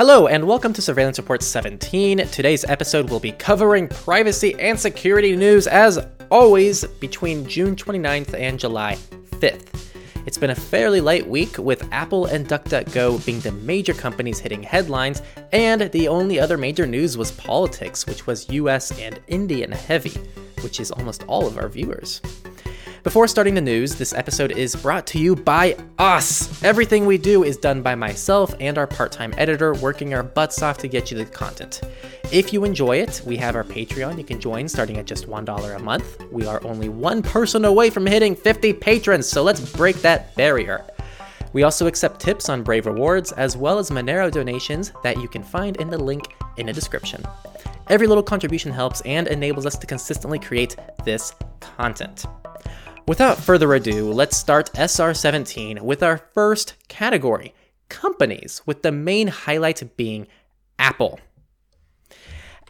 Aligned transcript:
Hello, 0.00 0.28
and 0.28 0.46
welcome 0.46 0.72
to 0.72 0.80
Surveillance 0.80 1.18
Report 1.18 1.42
17. 1.42 2.26
Today's 2.28 2.64
episode 2.64 3.10
will 3.10 3.20
be 3.20 3.32
covering 3.32 3.86
privacy 3.86 4.58
and 4.58 4.80
security 4.80 5.36
news 5.36 5.66
as 5.66 5.98
always 6.30 6.86
between 6.86 7.46
June 7.46 7.76
29th 7.76 8.32
and 8.32 8.58
July 8.58 8.96
5th. 9.32 9.90
It's 10.24 10.38
been 10.38 10.48
a 10.48 10.54
fairly 10.54 11.02
light 11.02 11.28
week, 11.28 11.58
with 11.58 11.86
Apple 11.92 12.24
and 12.24 12.48
DuckDuckGo 12.48 13.26
being 13.26 13.40
the 13.40 13.52
major 13.52 13.92
companies 13.92 14.38
hitting 14.38 14.62
headlines, 14.62 15.20
and 15.52 15.82
the 15.92 16.08
only 16.08 16.40
other 16.40 16.56
major 16.56 16.86
news 16.86 17.18
was 17.18 17.30
politics, 17.32 18.06
which 18.06 18.26
was 18.26 18.48
US 18.48 18.98
and 18.98 19.20
Indian 19.26 19.70
heavy, 19.70 20.18
which 20.62 20.80
is 20.80 20.90
almost 20.90 21.24
all 21.24 21.46
of 21.46 21.58
our 21.58 21.68
viewers. 21.68 22.22
Before 23.02 23.26
starting 23.26 23.54
the 23.54 23.62
news, 23.62 23.94
this 23.94 24.12
episode 24.12 24.52
is 24.52 24.76
brought 24.76 25.06
to 25.08 25.18
you 25.18 25.34
by 25.34 25.74
us. 25.98 26.62
Everything 26.62 27.06
we 27.06 27.16
do 27.16 27.44
is 27.44 27.56
done 27.56 27.80
by 27.80 27.94
myself 27.94 28.54
and 28.60 28.76
our 28.76 28.86
part 28.86 29.10
time 29.10 29.32
editor, 29.38 29.72
working 29.74 30.12
our 30.12 30.22
butts 30.22 30.60
off 30.60 30.76
to 30.78 30.88
get 30.88 31.10
you 31.10 31.16
the 31.16 31.24
content. 31.24 31.80
If 32.30 32.52
you 32.52 32.64
enjoy 32.64 32.98
it, 32.98 33.22
we 33.24 33.38
have 33.38 33.56
our 33.56 33.64
Patreon 33.64 34.18
you 34.18 34.24
can 34.24 34.38
join 34.38 34.68
starting 34.68 34.98
at 34.98 35.06
just 35.06 35.26
$1 35.26 35.76
a 35.76 35.78
month. 35.78 36.22
We 36.30 36.44
are 36.44 36.62
only 36.62 36.90
one 36.90 37.22
person 37.22 37.64
away 37.64 37.88
from 37.88 38.04
hitting 38.04 38.36
50 38.36 38.74
patrons, 38.74 39.26
so 39.26 39.42
let's 39.42 39.72
break 39.72 39.96
that 40.02 40.34
barrier. 40.36 40.84
We 41.54 41.62
also 41.62 41.86
accept 41.86 42.20
tips 42.20 42.50
on 42.50 42.62
Brave 42.62 42.84
Rewards, 42.84 43.32
as 43.32 43.56
well 43.56 43.78
as 43.78 43.90
Monero 43.90 44.30
donations 44.30 44.92
that 45.02 45.16
you 45.16 45.26
can 45.26 45.42
find 45.42 45.78
in 45.78 45.88
the 45.88 45.98
link 45.98 46.34
in 46.58 46.66
the 46.66 46.72
description. 46.74 47.24
Every 47.88 48.06
little 48.06 48.22
contribution 48.22 48.72
helps 48.72 49.00
and 49.00 49.26
enables 49.26 49.64
us 49.64 49.78
to 49.78 49.86
consistently 49.86 50.38
create 50.38 50.76
this 51.04 51.34
content. 51.60 52.26
Without 53.08 53.38
further 53.38 53.74
ado, 53.74 54.12
let's 54.12 54.36
start 54.36 54.72
SR17 54.74 55.80
with 55.80 56.02
our 56.02 56.18
first 56.32 56.74
category 56.88 57.54
companies, 57.88 58.62
with 58.66 58.82
the 58.82 58.92
main 58.92 59.28
highlight 59.28 59.96
being 59.96 60.26
Apple. 60.78 61.18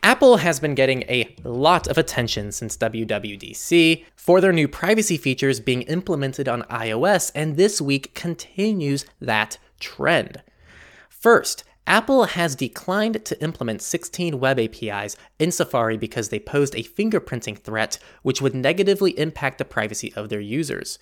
Apple 0.03 0.39
has 0.39 0.59
been 0.59 0.75
getting 0.75 1.03
a 1.03 1.35
lot 1.45 1.87
of 1.87 1.99
attention 1.99 2.53
since 2.53 2.77
WWDC 2.79 4.05
for 4.17 4.41
their 4.41 4.53
new 4.53 4.67
privacy 4.67 5.19
features 5.19 5.61
being 5.61 5.83
implemented 5.83 6.49
on 6.49 6.63
iOS, 6.63 7.31
and 7.35 7.57
this 7.57 7.81
week 7.81 8.15
continues 8.15 9.05
that 9.21 9.59
trend. 9.79 10.43
First, 11.11 11.65
Apple 11.87 12.25
has 12.25 12.55
declined 12.55 13.25
to 13.25 13.43
implement 13.43 13.83
16 13.83 14.39
web 14.39 14.61
APIs 14.61 15.17
in 15.39 15.51
Safari 15.51 15.97
because 15.97 16.29
they 16.29 16.39
posed 16.39 16.75
a 16.75 16.85
fingerprinting 16.85 17.59
threat 17.59 17.99
which 18.23 18.41
would 18.41 18.55
negatively 18.55 19.19
impact 19.19 19.59
the 19.59 19.65
privacy 19.65 20.13
of 20.15 20.29
their 20.29 20.41
users. 20.41 20.99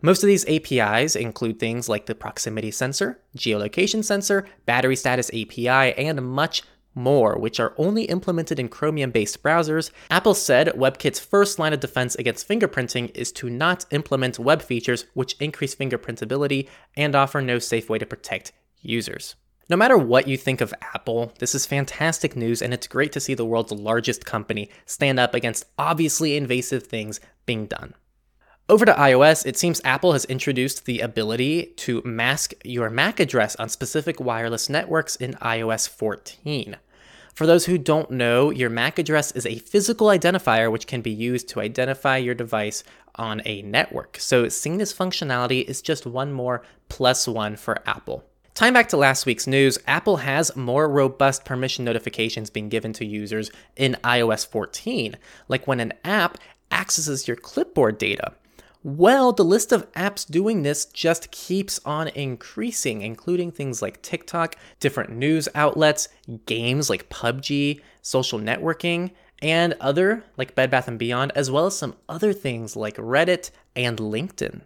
Most 0.00 0.22
of 0.22 0.26
these 0.26 0.48
APIs 0.48 1.14
include 1.14 1.58
things 1.58 1.88
like 1.88 2.06
the 2.06 2.14
proximity 2.14 2.70
sensor, 2.70 3.20
geolocation 3.36 4.04
sensor, 4.04 4.46
battery 4.66 4.96
status 4.96 5.30
API, 5.30 5.94
and 5.96 6.20
much 6.22 6.62
more, 6.94 7.38
which 7.38 7.60
are 7.60 7.74
only 7.78 8.04
implemented 8.04 8.58
in 8.58 8.68
Chromium 8.68 9.10
based 9.10 9.42
browsers, 9.42 9.90
Apple 10.10 10.34
said 10.34 10.68
WebKit's 10.68 11.20
first 11.20 11.58
line 11.58 11.72
of 11.72 11.80
defense 11.80 12.14
against 12.16 12.48
fingerprinting 12.48 13.14
is 13.14 13.32
to 13.32 13.48
not 13.48 13.86
implement 13.90 14.38
web 14.38 14.62
features 14.62 15.06
which 15.14 15.36
increase 15.40 15.74
fingerprintability 15.74 16.68
and 16.96 17.14
offer 17.14 17.40
no 17.40 17.58
safe 17.58 17.88
way 17.88 17.98
to 17.98 18.06
protect 18.06 18.52
users. 18.80 19.36
No 19.72 19.78
matter 19.78 19.96
what 19.96 20.28
you 20.28 20.36
think 20.36 20.60
of 20.60 20.74
Apple, 20.94 21.32
this 21.38 21.54
is 21.54 21.64
fantastic 21.64 22.36
news, 22.36 22.60
and 22.60 22.74
it's 22.74 22.86
great 22.86 23.10
to 23.12 23.20
see 23.20 23.32
the 23.32 23.46
world's 23.46 23.72
largest 23.72 24.26
company 24.26 24.68
stand 24.84 25.18
up 25.18 25.32
against 25.32 25.64
obviously 25.78 26.36
invasive 26.36 26.82
things 26.82 27.20
being 27.46 27.64
done. 27.64 27.94
Over 28.68 28.84
to 28.84 28.92
iOS, 28.92 29.46
it 29.46 29.56
seems 29.56 29.80
Apple 29.82 30.12
has 30.12 30.26
introduced 30.26 30.84
the 30.84 31.00
ability 31.00 31.72
to 31.76 32.02
mask 32.04 32.52
your 32.64 32.90
MAC 32.90 33.18
address 33.18 33.56
on 33.56 33.70
specific 33.70 34.20
wireless 34.20 34.68
networks 34.68 35.16
in 35.16 35.32
iOS 35.36 35.88
14. 35.88 36.76
For 37.32 37.46
those 37.46 37.64
who 37.64 37.78
don't 37.78 38.10
know, 38.10 38.50
your 38.50 38.68
MAC 38.68 38.98
address 38.98 39.32
is 39.32 39.46
a 39.46 39.60
physical 39.60 40.08
identifier 40.08 40.70
which 40.70 40.86
can 40.86 41.00
be 41.00 41.10
used 41.10 41.48
to 41.48 41.60
identify 41.60 42.18
your 42.18 42.34
device 42.34 42.84
on 43.14 43.40
a 43.46 43.62
network. 43.62 44.18
So, 44.20 44.50
seeing 44.50 44.76
this 44.76 44.92
functionality 44.92 45.64
is 45.64 45.80
just 45.80 46.04
one 46.04 46.30
more 46.30 46.62
plus 46.90 47.26
one 47.26 47.56
for 47.56 47.78
Apple. 47.88 48.26
Tying 48.54 48.74
back 48.74 48.88
to 48.90 48.98
last 48.98 49.24
week's 49.24 49.46
news, 49.46 49.78
Apple 49.86 50.18
has 50.18 50.54
more 50.54 50.86
robust 50.86 51.46
permission 51.46 51.86
notifications 51.86 52.50
being 52.50 52.68
given 52.68 52.92
to 52.92 53.04
users 53.06 53.50
in 53.76 53.96
iOS 54.04 54.46
14, 54.46 55.16
like 55.48 55.66
when 55.66 55.80
an 55.80 55.94
app 56.04 56.36
accesses 56.70 57.26
your 57.26 57.36
clipboard 57.36 57.96
data. 57.96 58.34
Well, 58.84 59.32
the 59.32 59.44
list 59.44 59.72
of 59.72 59.90
apps 59.92 60.30
doing 60.30 60.62
this 60.62 60.84
just 60.84 61.30
keeps 61.30 61.80
on 61.86 62.08
increasing, 62.08 63.00
including 63.00 63.52
things 63.52 63.80
like 63.80 64.02
TikTok, 64.02 64.56
different 64.80 65.10
news 65.10 65.48
outlets, 65.54 66.08
games 66.44 66.90
like 66.90 67.08
PUBG, 67.08 67.80
social 68.02 68.38
networking, 68.38 69.12
and 69.40 69.74
other 69.80 70.24
like 70.36 70.54
Bed 70.54 70.70
Bath 70.70 70.90
& 70.96 70.98
Beyond, 70.98 71.32
as 71.34 71.50
well 71.50 71.66
as 71.66 71.78
some 71.78 71.96
other 72.06 72.34
things 72.34 72.76
like 72.76 72.96
Reddit 72.96 73.50
and 73.74 73.98
LinkedIn. 73.98 74.60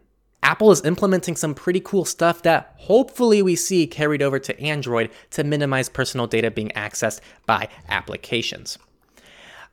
Apple 0.46 0.70
is 0.70 0.84
implementing 0.84 1.34
some 1.34 1.56
pretty 1.56 1.80
cool 1.80 2.04
stuff 2.04 2.42
that 2.42 2.72
hopefully 2.76 3.42
we 3.42 3.56
see 3.56 3.84
carried 3.84 4.22
over 4.22 4.38
to 4.38 4.58
Android 4.60 5.10
to 5.30 5.42
minimize 5.42 5.88
personal 5.88 6.28
data 6.28 6.52
being 6.52 6.68
accessed 6.76 7.20
by 7.46 7.68
applications. 7.88 8.78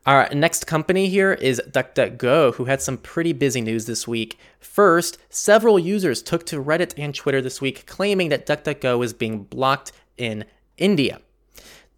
Our 0.04 0.28
next 0.34 0.66
company 0.66 1.08
here 1.08 1.34
is 1.34 1.62
DuckDuckGo, 1.70 2.56
who 2.56 2.64
had 2.64 2.82
some 2.82 2.98
pretty 2.98 3.32
busy 3.32 3.60
news 3.60 3.86
this 3.86 4.08
week. 4.08 4.36
First, 4.58 5.16
several 5.30 5.78
users 5.78 6.20
took 6.22 6.44
to 6.46 6.60
Reddit 6.60 6.92
and 6.98 7.14
Twitter 7.14 7.40
this 7.40 7.60
week 7.60 7.86
claiming 7.86 8.30
that 8.30 8.44
DuckDuckGo 8.44 9.04
is 9.04 9.12
being 9.12 9.44
blocked 9.44 9.92
in 10.18 10.44
India. 10.76 11.20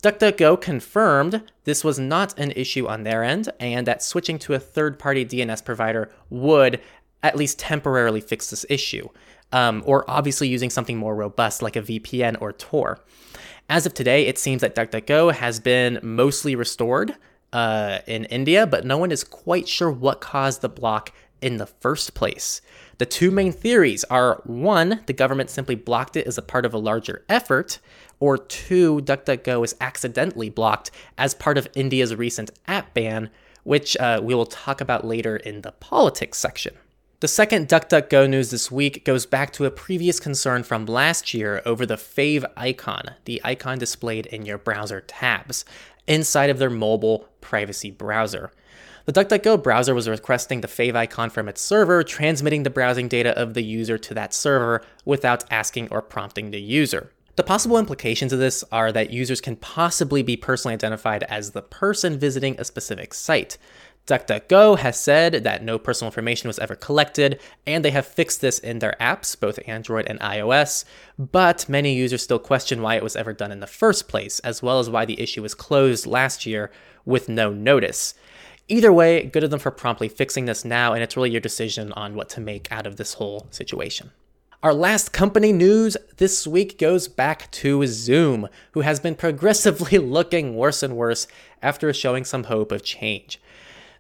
DuckDuckGo 0.03 0.61
confirmed 0.61 1.43
this 1.65 1.83
was 1.83 1.99
not 1.99 2.39
an 2.39 2.53
issue 2.53 2.87
on 2.87 3.03
their 3.03 3.25
end 3.25 3.49
and 3.59 3.87
that 3.87 4.03
switching 4.03 4.39
to 4.41 4.53
a 4.55 4.61
third 4.61 4.99
party 4.99 5.25
DNS 5.25 5.65
provider 5.65 6.13
would 6.29 6.81
at 7.27 7.37
least 7.37 7.59
temporarily 7.59 8.21
fix 8.21 8.51
this 8.51 8.65
issue, 8.71 9.09
um, 9.51 9.83
or 9.85 10.09
obviously 10.09 10.47
using 10.47 10.71
something 10.71 10.97
more 10.97 11.17
robust 11.17 11.61
like 11.61 11.75
a 11.75 11.83
VPN 11.83 12.37
or 12.41 12.53
Tor. 12.53 13.01
As 13.69 13.85
of 13.85 13.95
today, 13.95 14.27
it 14.27 14.39
seems 14.39 14.61
that 14.61 14.77
DuckDuckGo 14.77 15.33
has 15.33 15.59
been 15.59 15.99
mostly 16.03 16.55
restored 16.55 17.17
uh, 17.53 17.99
in 18.07 18.27
India, 18.27 18.65
but 18.65 18.85
no 18.85 18.97
one 18.97 19.11
is 19.11 19.25
quite 19.25 19.67
sure 19.67 19.91
what 19.91 20.21
caused 20.21 20.61
the 20.63 20.69
block 20.69 21.13
in 21.43 21.57
the 21.57 21.67
first 21.67 22.15
place. 22.15 22.61
The 22.99 23.07
two 23.07 23.33
main 23.33 23.51
theories 23.51 24.05
are 24.05 24.41
one, 24.45 25.01
the 25.07 25.13
government 25.13 25.51
simply 25.51 25.75
blocked 25.75 26.17
it 26.17 26.29
as 26.29 26.39
a 26.39 26.43
part 26.43 26.65
of 26.65 26.73
a 26.73 26.79
larger 26.79 27.25
effort, 27.29 27.81
or 28.21 28.39
two, 28.39 29.01
DuckDuckGo 29.01 29.65
is 29.65 29.75
accidentally 29.81 30.49
blocked 30.49 30.93
as 31.19 31.35
part 31.35 31.59
of 31.59 31.69
India's 31.75 32.15
recent 32.15 32.53
app 32.69 32.95
ban, 32.95 33.31
which 33.65 33.97
uh, 33.97 34.21
we 34.23 34.33
will 34.33 34.47
talk 34.47 34.81
about 34.81 35.05
later 35.05 35.37
in 35.37 35.63
the 35.63 35.73
politics 35.73 36.39
section. 36.39 36.77
The 37.27 37.33
second 37.33 37.67
DuckDuckGo 37.67 38.31
news 38.31 38.53
this 38.53 38.71
week 38.71 39.05
goes 39.05 39.27
back 39.27 39.53
to 39.55 39.65
a 39.65 39.71
previous 39.73 40.21
concern 40.21 40.63
from 40.63 40.87
last 40.87 41.35
year 41.35 41.61
over 41.67 41.85
the 41.85 41.97
Fave 41.97 42.45
icon, 42.57 43.17
the 43.25 43.41
icon 43.43 43.79
displayed 43.79 44.27
in 44.27 44.47
your 44.47 44.59
browser 44.59 45.01
tabs, 45.01 45.65
inside 46.07 46.51
of 46.51 46.61
their 46.61 46.71
mobile 46.71 47.29
privacy 47.41 47.91
browser. 47.91 48.53
The 49.07 49.13
DuckDuckGo 49.13 49.61
browser 49.61 49.93
was 49.93 50.09
requesting 50.09 50.61
the 50.61 50.69
favicon 50.69 51.33
from 51.33 51.49
its 51.49 51.61
server, 51.61 52.05
transmitting 52.05 52.63
the 52.63 52.71
browsing 52.71 53.09
data 53.09 53.37
of 53.37 53.55
the 53.55 53.65
user 53.65 53.99
to 53.99 54.15
that 54.15 54.33
server 54.33 54.85
without 55.05 55.43
asking 55.51 55.89
or 55.91 56.03
prompting 56.03 56.53
the 56.53 56.61
user. 56.61 57.11
The 57.35 57.43
possible 57.43 57.77
implications 57.77 58.33
of 58.33 58.39
this 58.39 58.63
are 58.71 58.93
that 58.93 59.11
users 59.11 59.41
can 59.41 59.57
possibly 59.57 60.23
be 60.23 60.37
personally 60.37 60.75
identified 60.75 61.25
as 61.25 61.51
the 61.51 61.61
person 61.61 62.21
visiting 62.21 62.55
a 62.61 62.65
specific 62.65 63.13
site. 63.13 63.59
DuckDuckGo 64.07 64.79
has 64.79 65.01
said 65.01 65.43
that 65.45 65.65
no 65.65 65.79
personal 65.79 66.11
information 66.11 66.47
was 66.47 66.61
ever 66.61 66.77
collected, 66.77 67.41
and 67.67 67.85
they 67.85 67.91
have 67.91 68.07
fixed 68.07 68.41
this 68.41 68.61
in 68.61 68.79
their 68.79 68.95
apps, 69.01 69.39
both 69.39 69.59
Android 69.67 70.07
and 70.07 70.21
iOS, 70.21 70.85
but 71.19 71.69
many 71.69 71.93
users 71.93 72.23
still 72.23 72.39
question 72.39 72.83
why 72.83 72.95
it 72.95 73.03
was 73.03 73.17
ever 73.17 73.33
done 73.33 73.51
in 73.51 73.59
the 73.59 73.67
first 73.67 74.07
place, 74.07 74.39
as 74.41 74.63
well 74.63 74.79
as 74.79 74.89
why 74.89 75.05
the 75.05 75.21
issue 75.21 75.43
was 75.43 75.55
closed 75.55 76.07
last 76.07 76.47
year 76.47 76.71
with 77.05 77.29
no 77.29 77.53
notice. 77.53 78.15
Either 78.69 78.93
way, 78.93 79.25
good 79.25 79.43
of 79.43 79.51
them 79.51 79.59
for 79.59 79.73
promptly 79.73 80.09
fixing 80.09 80.45
this 80.45 80.65
now, 80.65 80.93
and 80.93 81.03
it's 81.03 81.17
really 81.17 81.31
your 81.31 81.41
decision 81.41 81.93
on 81.93 82.15
what 82.15 82.29
to 82.29 82.41
make 82.41 82.71
out 82.71 82.87
of 82.87 82.97
this 82.97 83.15
whole 83.15 83.49
situation. 83.51 84.13
Our 84.63 84.73
last 84.73 85.13
company 85.13 85.53
news 85.53 85.97
this 86.17 86.47
week 86.47 86.79
goes 86.79 87.09
back 87.09 87.51
to 87.53 87.87
Zoom, 87.87 88.49
who 88.73 88.81
has 88.83 89.01
been 89.01 89.17
progressively 89.17 89.99
looking 90.19 90.55
worse 90.55 90.83
and 90.83 90.97
worse 90.97 91.27
after 91.61 91.93
showing 91.93 92.25
some 92.25 92.45
hope 92.45 92.71
of 92.71 92.85
change. 92.85 93.41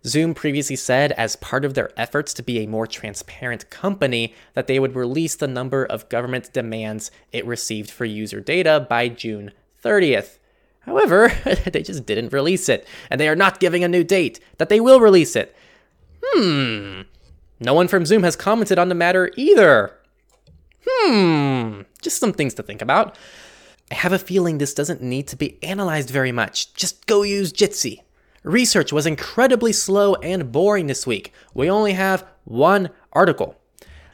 Zoom 0.07 0.35
previously 0.35 0.77
said, 0.77 1.13
as 1.13 1.37
part 1.37 1.65
of 1.65 1.75
their 1.75 1.91
efforts 1.99 2.33
to 2.35 2.43
be 2.43 2.61
a 2.61 2.69
more 2.69 2.87
transparent 2.87 3.69
company, 3.71 4.35
that 4.55 4.69
they 4.69 4.79
would 4.79 4.95
release 4.95 5.35
the 5.35 5.49
number 5.49 5.85
of 5.85 6.09
government 6.09 6.53
demands 6.53 7.11
it 7.33 7.45
received 7.45 7.91
for 7.91 8.05
user 8.05 8.41
data 8.41 8.87
by 8.89 9.09
June 9.09 9.53
30th. 9.83 10.39
However, 10.81 11.33
they 11.73 11.83
just 11.83 12.07
didn't 12.07 12.33
release 12.33 12.69
it, 12.69 12.87
and 13.11 13.21
they 13.21 13.29
are 13.29 13.37
not 13.37 13.59
giving 13.59 13.83
a 13.83 13.89
new 13.89 14.05
date 14.05 14.39
that 14.59 14.69
they 14.69 14.81
will 14.81 15.01
release 15.01 15.35
it. 15.35 15.55
Hmm. 16.25 17.03
No 17.59 17.75
one 17.75 17.89
from 17.89 18.07
Zoom 18.07 18.23
has 18.23 18.37
commented 18.37 18.79
on 18.79 18.89
the 18.89 18.95
matter 18.95 19.33
either. 19.37 19.99
Hmm. 20.87 21.83
Just 22.01 22.21
some 22.21 22.33
things 22.33 22.55
to 22.55 22.63
think 22.63 22.81
about. 22.81 23.17
I 23.91 23.95
have 23.97 24.13
a 24.13 24.19
feeling 24.19 24.59
this 24.59 24.75
doesn't 24.75 25.03
need 25.03 25.27
to 25.29 25.37
be 25.37 25.63
analyzed 25.63 26.11
very 26.11 26.33
much. 26.33 26.75
Just 26.75 27.07
go 27.07 27.23
use 27.23 27.53
Jitsi. 27.53 28.03
Research 28.47 28.93
was 28.93 29.07
incredibly 29.07 29.73
slow 29.73 30.15
and 30.15 30.53
boring 30.53 30.87
this 30.87 31.05
week. 31.05 31.33
We 31.53 31.69
only 31.69 31.95
have 31.95 32.25
one 32.45 32.91
article. 33.13 33.57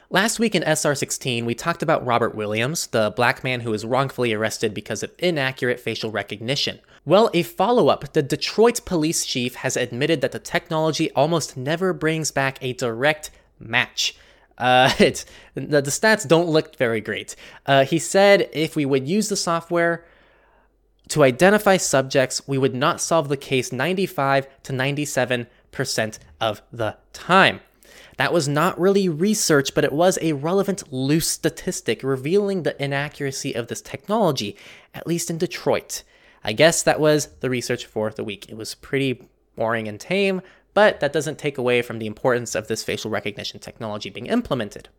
Last 0.09 0.39
week 0.39 0.55
in 0.55 0.63
SR16, 0.63 1.45
we 1.45 1.53
talked 1.53 1.83
about 1.83 2.03
Robert 2.03 2.33
Williams, 2.33 2.87
the 2.87 3.13
black 3.15 3.43
man 3.43 3.59
who 3.59 3.69
was 3.69 3.85
wrongfully 3.85 4.33
arrested 4.33 4.73
because 4.73 5.03
of 5.03 5.11
inaccurate 5.19 5.79
facial 5.79 6.09
recognition. 6.09 6.79
Well, 7.05 7.29
a 7.35 7.43
follow 7.43 7.89
up, 7.89 8.11
the 8.13 8.23
Detroit 8.23 8.83
police 8.85 9.23
chief 9.23 9.53
has 9.57 9.77
admitted 9.77 10.21
that 10.21 10.31
the 10.31 10.39
technology 10.39 11.11
almost 11.11 11.55
never 11.55 11.93
brings 11.93 12.31
back 12.31 12.57
a 12.59 12.73
direct 12.73 13.29
match. 13.59 14.15
Uh, 14.57 14.91
the, 14.97 15.25
the 15.53 15.91
stats 15.91 16.27
don't 16.27 16.49
look 16.49 16.75
very 16.75 17.01
great. 17.01 17.35
Uh, 17.67 17.85
he 17.85 17.99
said 17.99 18.49
if 18.51 18.75
we 18.75 18.83
would 18.83 19.07
use 19.07 19.29
the 19.29 19.35
software 19.35 20.05
to 21.13 21.23
identify 21.23 21.77
subjects, 21.77 22.47
we 22.47 22.57
would 22.57 22.73
not 22.73 22.99
solve 22.99 23.29
the 23.29 23.37
case 23.37 23.71
95 23.71 24.47
to 24.63 24.73
97% 24.73 25.45
of 26.41 26.63
the 26.71 26.97
time. 27.13 27.59
That 28.17 28.33
was 28.33 28.47
not 28.47 28.79
really 28.79 29.07
research, 29.07 29.75
but 29.75 29.83
it 29.83 29.93
was 29.93 30.17
a 30.23 30.33
relevant 30.33 30.91
loose 30.91 31.27
statistic 31.27 32.01
revealing 32.01 32.63
the 32.63 32.83
inaccuracy 32.83 33.53
of 33.53 33.67
this 33.67 33.79
technology, 33.79 34.57
at 34.95 35.05
least 35.05 35.29
in 35.29 35.37
Detroit. 35.37 36.01
I 36.43 36.51
guess 36.51 36.81
that 36.81 36.99
was 36.99 37.27
the 37.41 37.49
research 37.49 37.85
for 37.85 38.09
the 38.09 38.23
week. 38.23 38.49
It 38.49 38.57
was 38.57 38.73
pretty 38.73 39.29
boring 39.55 39.87
and 39.87 39.99
tame, 39.99 40.41
but 40.73 40.99
that 40.99 41.13
doesn't 41.13 41.37
take 41.37 41.59
away 41.59 41.83
from 41.83 41.99
the 41.99 42.07
importance 42.07 42.55
of 42.55 42.67
this 42.67 42.83
facial 42.83 43.11
recognition 43.11 43.59
technology 43.59 44.09
being 44.09 44.25
implemented. 44.25 44.89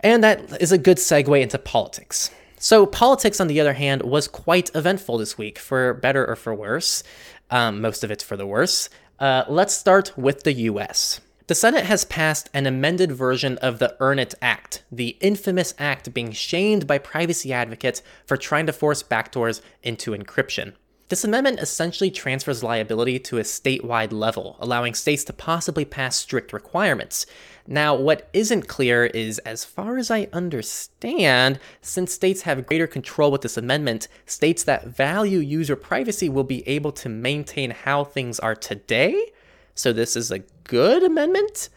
And 0.00 0.24
that 0.24 0.60
is 0.60 0.72
a 0.72 0.78
good 0.78 0.96
segue 0.96 1.40
into 1.40 1.58
politics. 1.58 2.32
So, 2.62 2.84
politics, 2.84 3.40
on 3.40 3.46
the 3.46 3.58
other 3.58 3.72
hand, 3.72 4.02
was 4.02 4.28
quite 4.28 4.70
eventful 4.74 5.16
this 5.16 5.38
week, 5.38 5.58
for 5.58 5.94
better 5.94 6.26
or 6.26 6.36
for 6.36 6.54
worse. 6.54 7.02
Um, 7.50 7.80
most 7.80 8.04
of 8.04 8.10
it's 8.10 8.22
for 8.22 8.36
the 8.36 8.46
worse. 8.46 8.90
Uh, 9.18 9.44
let's 9.48 9.72
start 9.72 10.12
with 10.14 10.42
the 10.42 10.52
US. 10.52 11.22
The 11.46 11.54
Senate 11.54 11.86
has 11.86 12.04
passed 12.04 12.50
an 12.52 12.66
amended 12.66 13.12
version 13.12 13.56
of 13.62 13.78
the 13.78 13.96
Earn 13.98 14.18
It 14.18 14.34
Act, 14.42 14.84
the 14.92 15.16
infamous 15.22 15.72
act 15.78 16.12
being 16.12 16.32
shamed 16.32 16.86
by 16.86 16.98
privacy 16.98 17.50
advocates 17.50 18.02
for 18.26 18.36
trying 18.36 18.66
to 18.66 18.74
force 18.74 19.02
backdoors 19.02 19.62
into 19.82 20.10
encryption. 20.10 20.74
This 21.10 21.24
amendment 21.24 21.58
essentially 21.58 22.12
transfers 22.12 22.62
liability 22.62 23.18
to 23.18 23.38
a 23.38 23.42
statewide 23.42 24.12
level, 24.12 24.56
allowing 24.60 24.94
states 24.94 25.24
to 25.24 25.32
possibly 25.32 25.84
pass 25.84 26.14
strict 26.14 26.52
requirements. 26.52 27.26
Now, 27.66 27.96
what 27.96 28.28
isn't 28.32 28.68
clear 28.68 29.06
is, 29.06 29.40
as 29.40 29.64
far 29.64 29.98
as 29.98 30.08
I 30.08 30.28
understand, 30.32 31.58
since 31.82 32.12
states 32.14 32.42
have 32.42 32.64
greater 32.64 32.86
control 32.86 33.32
with 33.32 33.40
this 33.40 33.56
amendment, 33.56 34.06
states 34.24 34.62
that 34.62 34.86
value 34.86 35.40
user 35.40 35.74
privacy 35.74 36.28
will 36.28 36.44
be 36.44 36.66
able 36.68 36.92
to 36.92 37.08
maintain 37.08 37.72
how 37.72 38.04
things 38.04 38.38
are 38.38 38.54
today. 38.54 39.32
So, 39.74 39.92
this 39.92 40.14
is 40.14 40.30
a 40.30 40.44
good 40.62 41.02
amendment? 41.02 41.70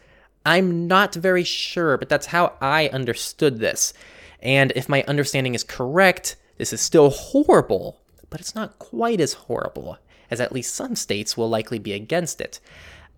I'm 0.46 0.86
not 0.86 1.12
very 1.12 1.42
sure, 1.42 1.98
but 1.98 2.08
that's 2.08 2.26
how 2.26 2.52
I 2.60 2.86
understood 2.86 3.58
this. 3.58 3.94
And 4.38 4.72
if 4.76 4.88
my 4.88 5.02
understanding 5.08 5.56
is 5.56 5.64
correct, 5.64 6.36
this 6.56 6.72
is 6.72 6.80
still 6.80 7.10
horrible 7.10 7.98
but 8.30 8.40
it's 8.40 8.54
not 8.54 8.78
quite 8.78 9.20
as 9.20 9.34
horrible, 9.34 9.98
as 10.30 10.40
at 10.40 10.52
least 10.52 10.74
some 10.74 10.96
states 10.96 11.36
will 11.36 11.48
likely 11.48 11.78
be 11.78 11.92
against 11.92 12.40
it. 12.40 12.60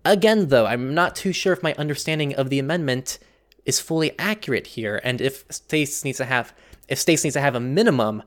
Again, 0.05 0.47
though, 0.47 0.65
I'm 0.65 0.93
not 0.93 1.15
too 1.15 1.33
sure 1.33 1.53
if 1.53 1.63
my 1.63 1.73
understanding 1.75 2.33
of 2.35 2.49
the 2.49 2.59
amendment 2.59 3.19
is 3.65 3.79
fully 3.79 4.17
accurate 4.17 4.67
here, 4.67 5.01
and 5.03 5.19
if 5.19 5.45
states 5.49 6.03
needs 6.03 6.17
to 6.17 6.25
have 6.25 6.53
if 6.87 6.97
states 6.97 7.25
needs 7.25 7.33
to 7.33 7.41
have 7.41 7.55
a 7.55 7.59
minimum 7.59 8.23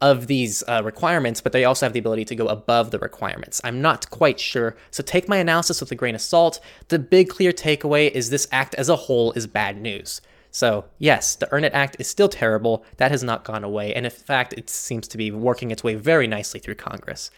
of 0.00 0.28
these 0.28 0.62
uh, 0.68 0.80
requirements, 0.84 1.40
but 1.40 1.52
they 1.52 1.64
also 1.64 1.84
have 1.84 1.92
the 1.92 1.98
ability 1.98 2.24
to 2.24 2.36
go 2.36 2.46
above 2.46 2.92
the 2.92 2.98
requirements. 3.00 3.60
I'm 3.64 3.82
not 3.82 4.08
quite 4.10 4.38
sure, 4.38 4.76
so 4.92 5.02
take 5.02 5.28
my 5.28 5.38
analysis 5.38 5.80
with 5.80 5.90
a 5.90 5.96
grain 5.96 6.14
of 6.14 6.20
salt. 6.20 6.60
The 6.88 7.00
big 7.00 7.28
clear 7.28 7.50
takeaway 7.52 8.08
is 8.10 8.30
this 8.30 8.46
act 8.52 8.76
as 8.76 8.88
a 8.88 8.94
whole 8.94 9.32
is 9.32 9.48
bad 9.48 9.80
news. 9.80 10.20
So, 10.50 10.86
yes, 10.98 11.36
the 11.36 11.50
Earn 11.52 11.64
It 11.64 11.74
Act 11.74 11.96
is 11.98 12.08
still 12.08 12.28
terrible. 12.28 12.84
That 12.96 13.10
has 13.10 13.22
not 13.22 13.44
gone 13.44 13.64
away. 13.64 13.94
And 13.94 14.06
in 14.06 14.10
fact, 14.10 14.54
it 14.54 14.70
seems 14.70 15.06
to 15.08 15.18
be 15.18 15.30
working 15.30 15.70
its 15.70 15.84
way 15.84 15.94
very 15.94 16.26
nicely 16.26 16.60
through 16.60 16.76
Congress. 16.76 17.30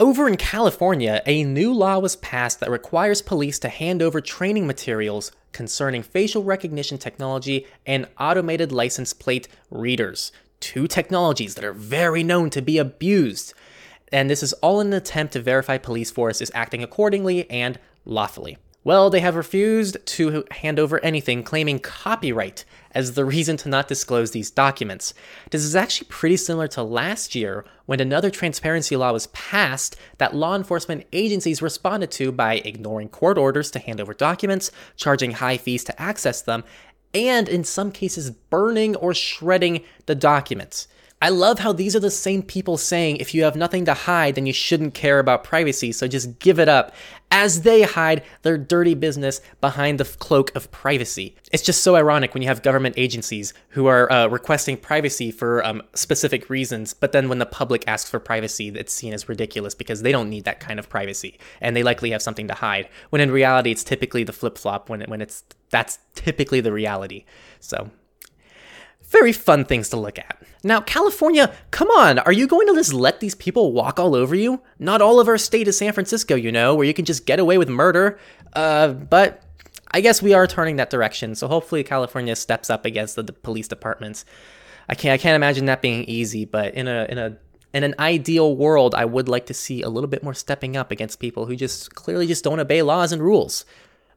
Over 0.00 0.26
in 0.26 0.36
California, 0.36 1.22
a 1.24 1.44
new 1.44 1.72
law 1.72 2.00
was 2.00 2.16
passed 2.16 2.58
that 2.60 2.70
requires 2.70 3.22
police 3.22 3.60
to 3.60 3.68
hand 3.68 4.02
over 4.02 4.20
training 4.20 4.66
materials 4.66 5.30
concerning 5.52 6.02
facial 6.02 6.42
recognition 6.42 6.98
technology 6.98 7.66
and 7.86 8.08
automated 8.18 8.72
license 8.72 9.12
plate 9.12 9.46
readers, 9.70 10.32
two 10.58 10.88
technologies 10.88 11.54
that 11.54 11.64
are 11.64 11.72
very 11.72 12.24
known 12.24 12.50
to 12.50 12.60
be 12.60 12.76
abused. 12.76 13.54
And 14.10 14.28
this 14.28 14.42
is 14.42 14.52
all 14.54 14.80
in 14.80 14.88
an 14.88 14.92
attempt 14.94 15.34
to 15.34 15.40
verify 15.40 15.78
police 15.78 16.10
force 16.10 16.40
is 16.40 16.50
acting 16.54 16.82
accordingly 16.82 17.48
and 17.48 17.78
lawfully. 18.04 18.58
Well, 18.84 19.08
they 19.08 19.20
have 19.20 19.34
refused 19.34 19.96
to 20.04 20.44
hand 20.50 20.78
over 20.78 21.02
anything, 21.02 21.42
claiming 21.42 21.78
copyright 21.78 22.66
as 22.90 23.14
the 23.14 23.24
reason 23.24 23.56
to 23.56 23.70
not 23.70 23.88
disclose 23.88 24.32
these 24.32 24.50
documents. 24.50 25.14
This 25.50 25.64
is 25.64 25.74
actually 25.74 26.08
pretty 26.10 26.36
similar 26.36 26.68
to 26.68 26.82
last 26.82 27.34
year 27.34 27.64
when 27.86 28.00
another 28.00 28.28
transparency 28.28 28.94
law 28.94 29.10
was 29.12 29.28
passed 29.28 29.96
that 30.18 30.36
law 30.36 30.54
enforcement 30.54 31.06
agencies 31.14 31.62
responded 31.62 32.10
to 32.12 32.30
by 32.30 32.56
ignoring 32.56 33.08
court 33.08 33.38
orders 33.38 33.70
to 33.70 33.78
hand 33.78 34.02
over 34.02 34.12
documents, 34.12 34.70
charging 34.96 35.30
high 35.32 35.56
fees 35.56 35.82
to 35.84 36.00
access 36.00 36.42
them, 36.42 36.62
and 37.14 37.48
in 37.48 37.64
some 37.64 37.90
cases 37.90 38.30
burning 38.30 38.96
or 38.96 39.14
shredding 39.14 39.82
the 40.04 40.14
documents. 40.14 40.88
I 41.22 41.30
love 41.30 41.58
how 41.58 41.72
these 41.72 41.96
are 41.96 42.00
the 42.00 42.10
same 42.10 42.42
people 42.42 42.76
saying 42.76 43.16
if 43.16 43.32
you 43.32 43.44
have 43.44 43.56
nothing 43.56 43.86
to 43.86 43.94
hide, 43.94 44.34
then 44.34 44.44
you 44.44 44.52
shouldn't 44.52 44.92
care 44.92 45.18
about 45.18 45.42
privacy, 45.42 45.90
so 45.90 46.06
just 46.06 46.38
give 46.38 46.58
it 46.58 46.68
up, 46.68 46.92
as 47.30 47.62
they 47.62 47.82
hide 47.82 48.22
their 48.42 48.58
dirty 48.58 48.94
business 48.94 49.40
behind 49.60 49.98
the 49.98 50.04
cloak 50.04 50.54
of 50.54 50.70
privacy. 50.70 51.34
It's 51.50 51.62
just 51.62 51.82
so 51.82 51.96
ironic 51.96 52.34
when 52.34 52.42
you 52.42 52.48
have 52.48 52.62
government 52.62 52.96
agencies 52.98 53.54
who 53.68 53.86
are 53.86 54.10
uh, 54.12 54.26
requesting 54.26 54.76
privacy 54.76 55.30
for 55.30 55.64
um, 55.64 55.82
specific 55.94 56.50
reasons, 56.50 56.92
but 56.92 57.12
then 57.12 57.30
when 57.30 57.38
the 57.38 57.46
public 57.46 57.88
asks 57.88 58.10
for 58.10 58.20
privacy, 58.20 58.68
it's 58.68 58.92
seen 58.92 59.14
as 59.14 59.26
ridiculous 59.26 59.74
because 59.74 60.02
they 60.02 60.12
don't 60.12 60.28
need 60.28 60.44
that 60.44 60.60
kind 60.60 60.78
of 60.78 60.90
privacy, 60.90 61.38
and 61.62 61.74
they 61.74 61.82
likely 61.82 62.10
have 62.10 62.22
something 62.22 62.48
to 62.48 62.54
hide. 62.54 62.88
When 63.08 63.22
in 63.22 63.30
reality, 63.30 63.70
it's 63.70 63.84
typically 63.84 64.24
the 64.24 64.32
flip 64.32 64.58
flop 64.58 64.90
when 64.90 65.00
it, 65.00 65.08
when 65.08 65.22
it's 65.22 65.42
that's 65.70 65.98
typically 66.14 66.60
the 66.60 66.72
reality. 66.72 67.24
So 67.60 67.90
very 69.14 69.32
fun 69.32 69.64
things 69.64 69.88
to 69.90 69.96
look 69.96 70.18
at. 70.18 70.42
Now, 70.62 70.80
California, 70.80 71.54
come 71.70 71.88
on, 71.88 72.18
are 72.20 72.32
you 72.32 72.46
going 72.46 72.66
to 72.66 72.74
just 72.74 72.92
let 72.92 73.20
these 73.20 73.34
people 73.34 73.72
walk 73.72 73.98
all 74.00 74.14
over 74.14 74.34
you? 74.34 74.62
Not 74.78 75.00
all 75.00 75.20
of 75.20 75.28
our 75.28 75.38
state 75.38 75.68
is 75.68 75.78
San 75.78 75.92
Francisco, 75.92 76.34
you 76.34 76.50
know, 76.50 76.74
where 76.74 76.86
you 76.86 76.94
can 76.94 77.04
just 77.04 77.26
get 77.26 77.38
away 77.38 77.58
with 77.58 77.68
murder. 77.68 78.18
Uh, 78.54 78.88
but 78.88 79.42
I 79.92 80.00
guess 80.00 80.20
we 80.20 80.34
are 80.34 80.46
turning 80.46 80.76
that 80.76 80.90
direction, 80.90 81.34
so 81.34 81.46
hopefully 81.46 81.84
California 81.84 82.34
steps 82.34 82.70
up 82.70 82.84
against 82.84 83.14
the, 83.14 83.22
the 83.22 83.32
police 83.32 83.68
departments. 83.68 84.24
I 84.88 84.94
can't 84.94 85.12
I 85.12 85.18
can't 85.18 85.36
imagine 85.36 85.66
that 85.66 85.80
being 85.80 86.04
easy, 86.04 86.44
but 86.44 86.74
in 86.74 86.88
a 86.88 87.06
in 87.08 87.16
a 87.16 87.38
in 87.72 87.84
an 87.84 87.94
ideal 87.98 88.56
world, 88.56 88.94
I 88.94 89.04
would 89.04 89.28
like 89.28 89.46
to 89.46 89.54
see 89.54 89.82
a 89.82 89.88
little 89.88 90.08
bit 90.08 90.22
more 90.22 90.34
stepping 90.34 90.76
up 90.76 90.90
against 90.90 91.20
people 91.20 91.46
who 91.46 91.56
just 91.56 91.94
clearly 91.94 92.26
just 92.26 92.44
don't 92.44 92.60
obey 92.60 92.82
laws 92.82 93.12
and 93.12 93.22
rules. 93.22 93.64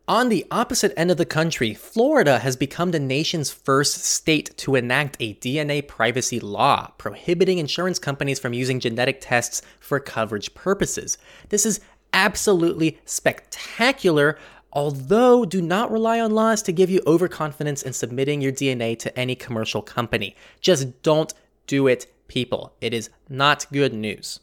On 0.09 0.29
the 0.29 0.45
opposite 0.51 0.93
end 0.95 1.11
of 1.11 1.17
the 1.17 1.25
country, 1.25 1.73
Florida 1.73 2.39
has 2.39 2.55
become 2.55 2.91
the 2.91 2.99
nation's 2.99 3.51
first 3.51 4.05
state 4.05 4.55
to 4.55 4.75
enact 4.75 5.17
a 5.19 5.33
DNA 5.33 5.85
privacy 5.85 6.39
law, 6.39 6.91
prohibiting 6.97 7.57
insurance 7.57 7.99
companies 7.99 8.39
from 8.39 8.53
using 8.53 8.79
genetic 8.79 9.17
tests 9.19 9.61
for 9.81 9.99
coverage 9.99 10.53
purposes. 10.53 11.17
This 11.49 11.65
is 11.65 11.81
absolutely 12.13 13.01
spectacular, 13.03 14.39
although 14.71 15.43
do 15.43 15.61
not 15.61 15.91
rely 15.91 16.21
on 16.21 16.31
laws 16.31 16.61
to 16.61 16.71
give 16.71 16.89
you 16.89 17.01
overconfidence 17.05 17.83
in 17.83 17.91
submitting 17.91 18.39
your 18.39 18.53
DNA 18.53 18.97
to 18.99 19.19
any 19.19 19.35
commercial 19.35 19.81
company. 19.81 20.37
Just 20.61 21.01
don't 21.03 21.33
do 21.65 21.87
it, 21.87 22.07
people. 22.29 22.71
It 22.79 22.93
is 22.93 23.09
not 23.27 23.65
good 23.73 23.93
news. 23.93 24.39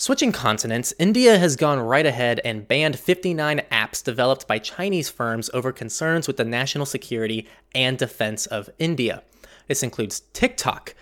Switching 0.00 0.30
continents, 0.30 0.94
India 1.00 1.38
has 1.38 1.56
gone 1.56 1.80
right 1.80 2.06
ahead 2.06 2.40
and 2.44 2.68
banned 2.68 2.96
59 2.96 3.62
apps 3.88 4.02
developed 4.02 4.46
by 4.46 4.58
Chinese 4.58 5.08
firms 5.08 5.50
over 5.54 5.72
concerns 5.72 6.26
with 6.26 6.36
the 6.36 6.44
national 6.44 6.86
security 6.86 7.46
and 7.74 7.98
defense 7.98 8.46
of 8.46 8.68
India. 8.78 9.22
This 9.66 9.82
includes 9.82 10.20
TikTok. 10.32 10.94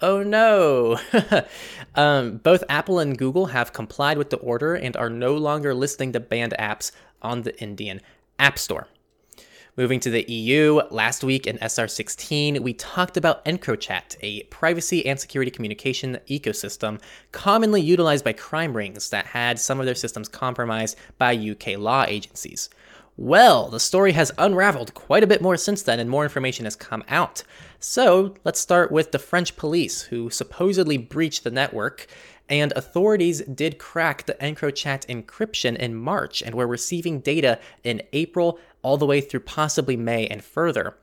Oh 0.00 0.22
no! 0.22 0.98
um, 1.94 2.38
both 2.38 2.64
Apple 2.68 2.98
and 2.98 3.16
Google 3.16 3.46
have 3.46 3.72
complied 3.72 4.18
with 4.18 4.30
the 4.30 4.38
order 4.38 4.74
and 4.74 4.96
are 4.96 5.10
no 5.10 5.34
longer 5.34 5.74
listing 5.74 6.12
the 6.12 6.20
banned 6.20 6.54
apps 6.58 6.90
on 7.20 7.42
the 7.42 7.58
Indian 7.60 8.00
App 8.38 8.58
Store. 8.58 8.88
Moving 9.74 10.00
to 10.00 10.10
the 10.10 10.30
EU, 10.30 10.82
last 10.90 11.24
week 11.24 11.46
in 11.46 11.56
SR16, 11.56 12.60
we 12.60 12.74
talked 12.74 13.16
about 13.16 13.42
EncroChat, 13.46 14.16
a 14.20 14.42
privacy 14.44 15.06
and 15.06 15.18
security 15.18 15.50
communication 15.50 16.18
ecosystem 16.28 17.00
commonly 17.32 17.80
utilized 17.80 18.22
by 18.22 18.34
crime 18.34 18.76
rings 18.76 19.08
that 19.08 19.24
had 19.24 19.58
some 19.58 19.80
of 19.80 19.86
their 19.86 19.94
systems 19.94 20.28
compromised 20.28 20.98
by 21.16 21.34
UK 21.34 21.78
law 21.78 22.04
agencies. 22.06 22.68
Well, 23.16 23.70
the 23.70 23.80
story 23.80 24.12
has 24.12 24.30
unraveled 24.36 24.92
quite 24.92 25.22
a 25.22 25.26
bit 25.26 25.40
more 25.40 25.56
since 25.56 25.82
then, 25.82 26.00
and 26.00 26.10
more 26.10 26.24
information 26.24 26.66
has 26.66 26.76
come 26.76 27.02
out. 27.08 27.42
So, 27.80 28.34
let's 28.44 28.60
start 28.60 28.92
with 28.92 29.12
the 29.12 29.18
French 29.18 29.56
police, 29.56 30.02
who 30.02 30.28
supposedly 30.28 30.98
breached 30.98 31.44
the 31.44 31.50
network, 31.50 32.06
and 32.48 32.72
authorities 32.76 33.40
did 33.42 33.78
crack 33.78 34.26
the 34.26 34.34
EncroChat 34.34 35.06
encryption 35.06 35.76
in 35.76 35.94
March 35.94 36.42
and 36.42 36.54
were 36.54 36.66
receiving 36.66 37.20
data 37.20 37.58
in 37.82 38.02
April 38.12 38.58
all 38.82 38.96
the 38.96 39.06
way 39.06 39.20
through 39.20 39.40
possibly 39.40 39.96
May 39.96 40.26
and 40.26 40.42
further. 40.42 40.96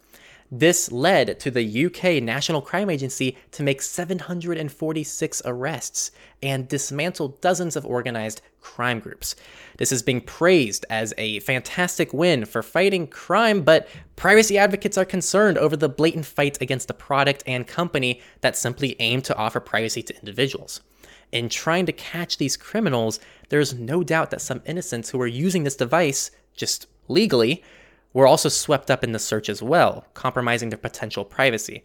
This 0.51 0.91
led 0.91 1.39
to 1.41 1.51
the 1.51 1.86
UK 1.86 2.24
National 2.24 2.62
Crime 2.62 2.89
Agency 2.89 3.38
to 3.51 3.62
make 3.62 3.83
746 3.83 5.41
arrests 5.45 6.09
and 6.41 6.67
dismantle 6.67 7.38
dozens 7.39 7.75
of 7.75 7.86
organized 7.86 8.41
crime 8.59 9.00
groups. 9.00 9.36
This 9.77 9.91
is 9.91 10.01
being 10.01 10.21
praised 10.21 10.88
as 10.89 11.13
a 11.19 11.39
fantastic 11.41 12.13
win 12.13 12.45
for 12.45 12.63
fighting 12.63 13.05
crime, 13.05 13.62
but 13.62 13.88
privacy 14.15 14.57
advocates 14.57 14.98
are 14.98 15.05
concerned 15.05 15.59
over 15.59 15.77
the 15.77 15.88
blatant 15.88 16.25
fight 16.25 16.59
against 16.62 16.89
a 16.89 16.95
product 16.95 17.43
and 17.45 17.67
company 17.67 18.19
that 18.41 18.57
simply 18.57 18.95
aim 19.00 19.21
to 19.21 19.38
offer 19.38 19.59
privacy 19.59 20.01
to 20.01 20.17
individuals. 20.17 20.81
In 21.31 21.48
trying 21.48 21.86
to 21.86 21.91
catch 21.91 22.38
these 22.38 22.57
criminals, 22.57 23.19
there's 23.50 23.75
no 23.75 24.03
doubt 24.03 24.31
that 24.31 24.41
some 24.41 24.63
innocents 24.65 25.12
who 25.12 25.21
are 25.21 25.27
using 25.27 25.63
this 25.63 25.75
device 25.75 26.31
just 26.55 26.88
legally 27.10 27.63
were 28.13 28.28
also 28.28 28.50
swept 28.50 28.89
up 28.89 29.04
in 29.04 29.12
the 29.12 29.20
search 29.20 29.50
as 29.50 29.62
well, 29.62 30.06
compromising 30.13 30.70
their 30.70 30.78
potential 30.78 31.25
privacy. 31.25 31.84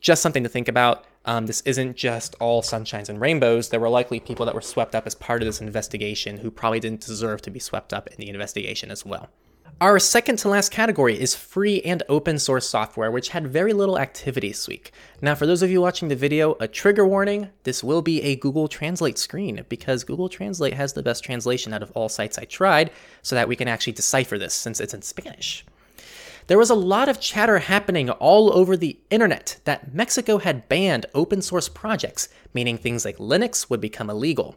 Just 0.00 0.22
something 0.22 0.42
to 0.42 0.48
think 0.48 0.68
about. 0.68 1.04
Um, 1.24 1.46
this 1.46 1.60
isn't 1.62 1.96
just 1.96 2.36
all 2.38 2.62
sunshines 2.62 3.08
and 3.08 3.20
rainbows. 3.20 3.70
There 3.70 3.80
were 3.80 3.88
likely 3.88 4.20
people 4.20 4.46
that 4.46 4.54
were 4.54 4.60
swept 4.60 4.94
up 4.94 5.06
as 5.06 5.14
part 5.14 5.42
of 5.42 5.46
this 5.46 5.60
investigation 5.60 6.38
who 6.38 6.50
probably 6.50 6.80
didn't 6.80 7.00
deserve 7.00 7.42
to 7.42 7.50
be 7.50 7.58
swept 7.58 7.92
up 7.92 8.06
in 8.06 8.16
the 8.18 8.28
investigation 8.28 8.90
as 8.90 9.04
well. 9.04 9.28
Our 9.78 9.98
second 9.98 10.38
to 10.38 10.48
last 10.48 10.70
category 10.70 11.20
is 11.20 11.34
free 11.34 11.82
and 11.82 12.02
open 12.08 12.38
source 12.38 12.66
software, 12.66 13.10
which 13.10 13.28
had 13.28 13.46
very 13.46 13.74
little 13.74 13.98
activity 13.98 14.48
this 14.48 14.66
week. 14.66 14.90
Now, 15.20 15.34
for 15.34 15.44
those 15.44 15.60
of 15.60 15.70
you 15.70 15.82
watching 15.82 16.08
the 16.08 16.16
video, 16.16 16.56
a 16.60 16.66
trigger 16.66 17.06
warning 17.06 17.50
this 17.64 17.84
will 17.84 18.00
be 18.00 18.22
a 18.22 18.36
Google 18.36 18.68
Translate 18.68 19.18
screen 19.18 19.66
because 19.68 20.02
Google 20.02 20.30
Translate 20.30 20.72
has 20.72 20.94
the 20.94 21.02
best 21.02 21.22
translation 21.22 21.74
out 21.74 21.82
of 21.82 21.90
all 21.90 22.08
sites 22.08 22.38
I 22.38 22.44
tried 22.44 22.90
so 23.20 23.34
that 23.34 23.48
we 23.48 23.56
can 23.56 23.68
actually 23.68 23.92
decipher 23.92 24.38
this 24.38 24.54
since 24.54 24.80
it's 24.80 24.94
in 24.94 25.02
Spanish. 25.02 25.62
There 26.46 26.56
was 26.56 26.70
a 26.70 26.74
lot 26.74 27.10
of 27.10 27.20
chatter 27.20 27.58
happening 27.58 28.08
all 28.08 28.56
over 28.56 28.78
the 28.78 28.98
internet 29.10 29.58
that 29.64 29.92
Mexico 29.92 30.38
had 30.38 30.70
banned 30.70 31.04
open 31.12 31.42
source 31.42 31.68
projects, 31.68 32.30
meaning 32.54 32.78
things 32.78 33.04
like 33.04 33.18
Linux 33.18 33.68
would 33.68 33.82
become 33.82 34.08
illegal. 34.08 34.56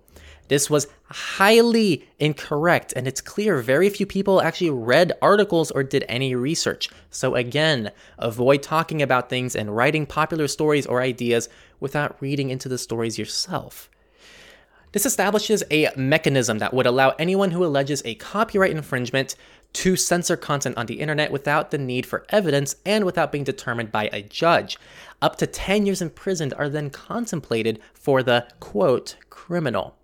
This 0.50 0.68
was 0.68 0.88
highly 1.06 2.08
incorrect, 2.18 2.92
and 2.96 3.08
it's 3.08 3.22
clear 3.22 3.60
very 3.60 3.88
few 3.88 4.08
people 4.08 4.42
actually 4.42 4.72
read 4.72 5.14
articles 5.22 5.70
or 5.70 5.84
did 5.84 6.04
any 6.10 6.34
research. 6.34 6.90
So, 7.12 7.36
again, 7.36 7.92
avoid 8.18 8.64
talking 8.64 9.02
about 9.02 9.30
things 9.30 9.56
and 9.56 9.76
writing 9.76 10.08
popular 10.08 10.48
stories 10.48 10.88
or 10.88 11.02
ideas 11.02 11.50
without 11.80 12.20
reading 12.20 12.50
into 12.50 12.68
the 12.68 12.80
stories 12.80 13.20
yourself. 13.20 13.92
This 14.92 15.06
establishes 15.06 15.64
a 15.70 15.92
mechanism 15.96 16.58
that 16.58 16.74
would 16.74 16.88
allow 16.88 17.12
anyone 17.20 17.52
who 17.52 17.64
alleges 17.64 18.02
a 18.04 18.16
copyright 18.16 18.72
infringement 18.72 19.36
to 19.74 19.96
censor 19.96 20.36
content 20.36 20.76
on 20.80 20.88
the 20.88 21.00
internet 21.00 21.32
without 21.32 21.70
the 21.70 21.78
need 21.78 22.08
for 22.08 22.26
evidence 22.30 22.76
and 22.88 23.06
without 23.06 23.32
being 23.32 23.44
determined 23.44 23.92
by 23.92 24.10
a 24.12 24.24
judge. 24.24 24.80
Up 25.22 25.36
to 25.36 25.46
10 25.46 25.86
years 25.86 26.02
imprisoned 26.02 26.56
are 26.56 26.70
then 26.70 26.90
contemplated 26.90 27.80
for 27.94 28.24
the 28.24 28.48
quote 28.60 29.16
criminal. 29.30 29.99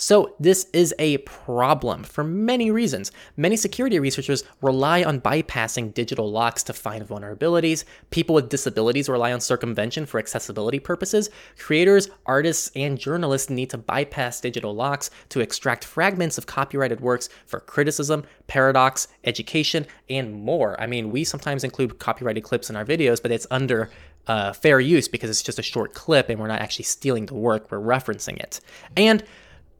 So, 0.00 0.36
this 0.38 0.68
is 0.72 0.94
a 1.00 1.18
problem 1.18 2.04
for 2.04 2.22
many 2.22 2.70
reasons. 2.70 3.10
Many 3.36 3.56
security 3.56 3.98
researchers 3.98 4.44
rely 4.62 5.02
on 5.02 5.20
bypassing 5.20 5.92
digital 5.92 6.30
locks 6.30 6.62
to 6.62 6.72
find 6.72 7.04
vulnerabilities. 7.04 7.82
People 8.10 8.36
with 8.36 8.48
disabilities 8.48 9.08
rely 9.08 9.32
on 9.32 9.40
circumvention 9.40 10.06
for 10.06 10.20
accessibility 10.20 10.78
purposes. 10.78 11.30
Creators, 11.58 12.10
artists, 12.26 12.70
and 12.76 12.96
journalists 12.96 13.50
need 13.50 13.70
to 13.70 13.78
bypass 13.78 14.40
digital 14.40 14.72
locks 14.72 15.10
to 15.30 15.40
extract 15.40 15.84
fragments 15.84 16.38
of 16.38 16.46
copyrighted 16.46 17.00
works 17.00 17.28
for 17.46 17.58
criticism, 17.58 18.22
paradox, 18.46 19.08
education, 19.24 19.84
and 20.08 20.32
more. 20.32 20.80
I 20.80 20.86
mean, 20.86 21.10
we 21.10 21.24
sometimes 21.24 21.64
include 21.64 21.98
copyrighted 21.98 22.44
clips 22.44 22.70
in 22.70 22.76
our 22.76 22.84
videos, 22.84 23.20
but 23.20 23.32
it's 23.32 23.48
under 23.50 23.90
uh, 24.28 24.52
fair 24.52 24.78
use 24.78 25.08
because 25.08 25.28
it's 25.28 25.42
just 25.42 25.58
a 25.58 25.62
short 25.62 25.92
clip 25.92 26.28
and 26.28 26.38
we're 26.38 26.46
not 26.46 26.60
actually 26.60 26.84
stealing 26.84 27.26
the 27.26 27.34
work, 27.34 27.68
we're 27.72 27.80
referencing 27.80 28.38
it. 28.38 28.60
And 28.96 29.24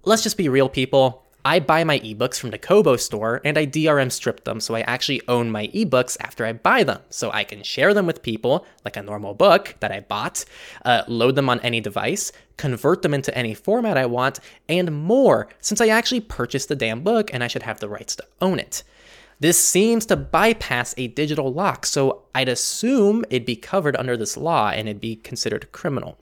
let's 0.09 0.23
just 0.23 0.39
be 0.39 0.49
real, 0.49 0.71
people. 0.71 1.27
I 1.45 1.61
buy 1.61 1.85
my 1.85 2.01
ebooks 2.01 2.39
from 2.39 2.51
the 2.51 2.59
Kobo 2.59 2.97
store 2.97 3.41
and 3.45 3.57
I 3.57 3.67
DRM 3.67 4.11
strip 4.11 4.45
them 4.45 4.59
so 4.59 4.75
I 4.75 4.81
actually 4.81 5.23
own 5.29 5.51
my 5.51 5.69
ebooks 5.69 6.17
after 6.21 6.45
I 6.45 6.53
buy 6.53 6.83
them. 6.83 7.01
So 7.11 7.31
I 7.31 7.45
can 7.45 7.63
share 7.63 7.95
them 7.95 8.07
with 8.07 8.23
people, 8.23 8.67
like 8.85 8.97
a 8.97 9.03
normal 9.03 9.35
book 9.35 9.77
that 9.81 9.93
I 9.93 10.01
bought, 10.01 10.45
uh, 10.85 11.03
load 11.07 11.37
them 11.37 11.49
on 11.49 11.61
any 11.61 11.81
device, 11.81 12.33
convert 12.57 13.03
them 13.03 13.15
into 13.15 13.37
any 13.37 13.55
format 13.55 13.97
I 13.97 14.07
want, 14.07 14.41
and 14.69 14.93
more, 14.93 15.49
since 15.61 15.81
I 15.81 15.89
actually 15.89 16.21
purchased 16.21 16.69
the 16.69 16.77
damn 16.77 17.03
book 17.03 17.33
and 17.33 17.45
I 17.45 17.49
should 17.49 17.63
have 17.63 17.79
the 17.79 17.89
rights 17.89 18.17
to 18.17 18.27
own 18.41 18.59
it. 18.59 18.83
This 19.41 19.63
seems 19.63 20.07
to 20.07 20.17
bypass 20.17 20.95
a 20.97 21.09
digital 21.09 21.53
lock, 21.53 21.87
so 21.87 22.23
I'd 22.35 22.49
assume 22.49 23.25
it'd 23.31 23.47
be 23.47 23.57
covered 23.57 23.97
under 23.97 24.17
this 24.17 24.37
law 24.37 24.71
and 24.71 24.89
it'd 24.89 25.01
be 25.01 25.17
considered 25.17 25.71
criminal. 25.71 26.19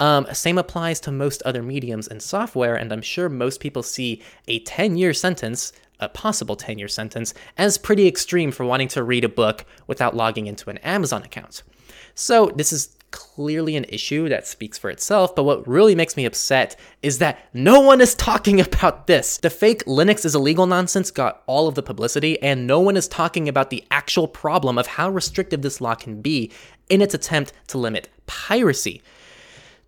Um, 0.00 0.26
same 0.32 0.58
applies 0.58 1.00
to 1.00 1.12
most 1.12 1.42
other 1.42 1.62
mediums 1.62 2.08
and 2.08 2.22
software, 2.22 2.74
and 2.74 2.92
I'm 2.92 3.02
sure 3.02 3.28
most 3.28 3.60
people 3.60 3.82
see 3.82 4.22
a 4.48 4.58
10 4.60 4.96
year 4.96 5.14
sentence, 5.14 5.72
a 6.00 6.08
possible 6.08 6.56
10 6.56 6.78
year 6.78 6.88
sentence, 6.88 7.34
as 7.56 7.78
pretty 7.78 8.08
extreme 8.08 8.50
for 8.50 8.64
wanting 8.64 8.88
to 8.88 9.02
read 9.02 9.24
a 9.24 9.28
book 9.28 9.64
without 9.86 10.16
logging 10.16 10.46
into 10.46 10.70
an 10.70 10.78
Amazon 10.78 11.22
account. 11.22 11.62
So, 12.14 12.52
this 12.54 12.72
is 12.72 12.96
clearly 13.14 13.76
an 13.76 13.86
issue 13.88 14.28
that 14.28 14.44
speaks 14.44 14.76
for 14.76 14.90
itself, 14.90 15.36
but 15.36 15.44
what 15.44 15.66
really 15.68 15.94
makes 15.94 16.16
me 16.16 16.24
upset 16.24 16.74
is 17.00 17.18
that 17.18 17.38
no 17.54 17.80
one 17.80 18.00
is 18.00 18.16
talking 18.16 18.60
about 18.68 19.06
this. 19.06 19.38
The 19.38 19.50
fake 19.50 19.84
Linux 19.84 20.24
is 20.24 20.34
illegal 20.34 20.66
nonsense 20.66 21.12
got 21.12 21.44
all 21.46 21.68
of 21.68 21.76
the 21.76 21.82
publicity, 21.82 22.42
and 22.42 22.66
no 22.66 22.80
one 22.80 22.96
is 22.96 23.06
talking 23.06 23.48
about 23.48 23.70
the 23.70 23.84
actual 23.92 24.26
problem 24.26 24.78
of 24.78 24.88
how 24.88 25.08
restrictive 25.10 25.62
this 25.62 25.80
law 25.80 25.94
can 25.94 26.20
be 26.20 26.50
in 26.88 27.00
its 27.00 27.14
attempt 27.14 27.52
to 27.68 27.78
limit 27.78 28.08
piracy. 28.26 29.00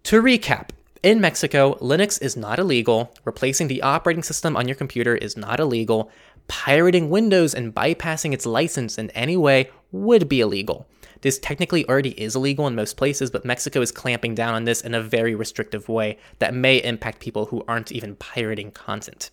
To 0.06 0.22
recap, 0.22 0.68
in 1.02 1.20
Mexico, 1.20 1.74
Linux 1.80 2.22
is 2.22 2.36
not 2.36 2.60
illegal, 2.60 3.12
replacing 3.24 3.66
the 3.66 3.82
operating 3.82 4.22
system 4.22 4.56
on 4.56 4.68
your 4.68 4.76
computer 4.76 5.16
is 5.16 5.36
not 5.36 5.58
illegal, 5.58 6.12
pirating 6.46 7.10
Windows 7.10 7.56
and 7.56 7.74
bypassing 7.74 8.32
its 8.32 8.46
license 8.46 8.98
in 8.98 9.10
any 9.10 9.36
way 9.36 9.68
would 9.90 10.28
be 10.28 10.38
illegal. 10.38 10.86
This 11.22 11.40
technically 11.40 11.84
already 11.88 12.10
is 12.10 12.36
illegal 12.36 12.68
in 12.68 12.76
most 12.76 12.96
places, 12.96 13.32
but 13.32 13.44
Mexico 13.44 13.80
is 13.80 13.90
clamping 13.90 14.36
down 14.36 14.54
on 14.54 14.62
this 14.62 14.80
in 14.80 14.94
a 14.94 15.02
very 15.02 15.34
restrictive 15.34 15.88
way 15.88 16.18
that 16.38 16.54
may 16.54 16.76
impact 16.76 17.18
people 17.18 17.46
who 17.46 17.64
aren't 17.66 17.90
even 17.90 18.14
pirating 18.14 18.70
content. 18.70 19.30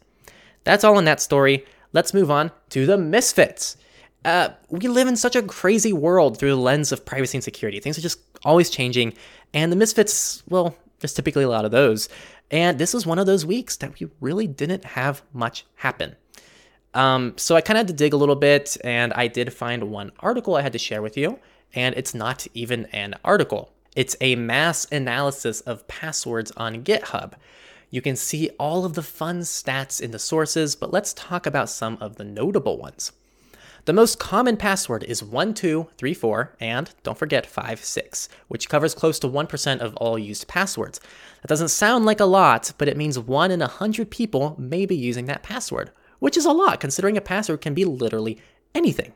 That's 0.63 0.83
all 0.83 0.97
in 0.97 1.05
that 1.05 1.21
story. 1.21 1.67
Let's 1.91 2.15
move 2.15 2.31
on 2.31 2.49
to 2.71 2.87
the 2.87 2.97
misfits. 2.97 3.77
Uh, 4.25 4.49
we 4.69 4.87
live 4.87 5.07
in 5.07 5.17
such 5.17 5.35
a 5.35 5.43
crazy 5.43 5.93
world 5.93 6.39
through 6.39 6.49
the 6.49 6.55
lens 6.55 6.91
of 6.91 7.05
privacy 7.05 7.37
and 7.37 7.43
security. 7.43 7.79
Things 7.79 7.97
are 7.97 8.01
just 8.01 8.32
always 8.43 8.69
changing, 8.69 9.13
and 9.53 9.71
the 9.71 9.75
Misfits, 9.75 10.43
well, 10.49 10.75
there's 10.99 11.13
typically 11.13 11.43
a 11.43 11.49
lot 11.49 11.65
of 11.65 11.71
those. 11.71 12.09
And 12.51 12.77
this 12.77 12.93
was 12.93 13.05
one 13.05 13.19
of 13.19 13.25
those 13.25 13.45
weeks 13.45 13.77
that 13.77 13.99
we 13.99 14.09
really 14.21 14.47
didn't 14.47 14.85
have 14.85 15.23
much 15.33 15.65
happen. 15.75 16.15
Um, 16.93 17.33
so 17.37 17.55
I 17.55 17.61
kind 17.61 17.77
of 17.77 17.81
had 17.81 17.87
to 17.87 17.93
dig 17.93 18.13
a 18.13 18.17
little 18.17 18.35
bit, 18.35 18.77
and 18.83 19.11
I 19.13 19.27
did 19.27 19.53
find 19.53 19.89
one 19.89 20.11
article 20.19 20.55
I 20.55 20.61
had 20.61 20.73
to 20.73 20.79
share 20.79 21.01
with 21.01 21.17
you, 21.17 21.39
and 21.73 21.95
it's 21.95 22.13
not 22.13 22.45
even 22.53 22.85
an 22.87 23.15
article. 23.25 23.71
It's 23.95 24.15
a 24.21 24.35
mass 24.35 24.87
analysis 24.91 25.61
of 25.61 25.87
passwords 25.87 26.51
on 26.57 26.83
GitHub. 26.83 27.33
You 27.89 28.01
can 28.01 28.15
see 28.15 28.49
all 28.59 28.85
of 28.85 28.93
the 28.93 29.03
fun 29.03 29.41
stats 29.41 30.01
in 30.01 30.11
the 30.11 30.19
sources, 30.19 30.75
but 30.75 30.91
let's 30.91 31.13
talk 31.13 31.45
about 31.45 31.69
some 31.69 31.97
of 31.99 32.15
the 32.15 32.23
notable 32.23 32.77
ones. 32.77 33.11
The 33.85 33.91
most 33.91 34.17
common 34.17 34.55
password 34.55 35.03
is 35.03 35.21
1234 35.21 36.55
and, 36.61 36.89
don't 37.03 37.17
forget, 37.17 37.45
56, 37.45 38.29
which 38.47 38.69
covers 38.69 38.95
close 38.95 39.19
to 39.19 39.27
1% 39.27 39.79
of 39.79 39.93
all 39.97 40.17
used 40.17 40.47
passwords. 40.47 41.01
That 41.41 41.49
doesn't 41.49 41.67
sound 41.67 42.05
like 42.05 42.21
a 42.21 42.25
lot, 42.25 42.71
but 42.77 42.87
it 42.87 42.95
means 42.95 43.19
1 43.19 43.51
in 43.51 43.59
100 43.59 44.09
people 44.09 44.55
may 44.57 44.85
be 44.85 44.95
using 44.95 45.25
that 45.25 45.43
password, 45.43 45.91
which 46.19 46.37
is 46.37 46.45
a 46.45 46.53
lot 46.53 46.79
considering 46.79 47.17
a 47.17 47.21
password 47.21 47.59
can 47.59 47.73
be 47.73 47.83
literally 47.83 48.39
anything. 48.73 49.11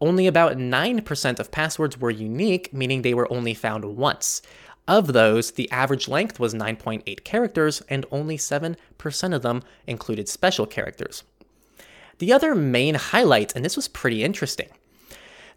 Only 0.00 0.26
about 0.26 0.56
9% 0.56 1.38
of 1.38 1.50
passwords 1.50 1.98
were 1.98 2.10
unique, 2.10 2.72
meaning 2.72 3.02
they 3.02 3.12
were 3.12 3.30
only 3.30 3.52
found 3.52 3.84
once. 3.84 4.40
Of 4.88 5.12
those, 5.12 5.50
the 5.50 5.70
average 5.70 6.08
length 6.08 6.40
was 6.40 6.54
9.8 6.54 7.22
characters, 7.22 7.82
and 7.90 8.06
only 8.10 8.38
7% 8.38 8.76
of 9.34 9.42
them 9.42 9.62
included 9.86 10.26
special 10.26 10.64
characters. 10.66 11.22
The 12.18 12.32
other 12.32 12.54
main 12.54 12.94
highlight, 12.94 13.54
and 13.54 13.64
this 13.64 13.76
was 13.76 13.88
pretty 13.88 14.22
interesting, 14.22 14.68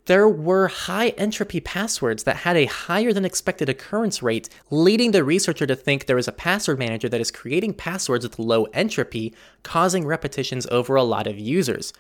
there 0.06 0.30
were 0.30 0.70
high 0.70 1.10
entropy 1.10 1.60
passwords 1.60 2.24
that 2.24 2.38
had 2.38 2.56
a 2.56 2.66
higher 2.66 3.12
than 3.12 3.26
expected 3.26 3.68
occurrence 3.68 4.24
rate, 4.24 4.48
leading 4.72 5.12
the 5.12 5.24
researcher 5.24 5.68
to 5.68 5.76
think 5.76 6.06
there 6.06 6.18
is 6.18 6.30
a 6.30 6.32
password 6.32 6.80
manager 6.80 7.10
that 7.10 7.20
is 7.20 7.30
creating 7.30 7.74
passwords 7.74 8.24
with 8.24 8.40
low 8.40 8.64
entropy, 8.74 9.36
causing 9.64 10.06
repetitions 10.06 10.66
over 10.68 10.96
a 10.96 11.04
lot 11.04 11.28
of 11.28 11.38
users. 11.38 11.92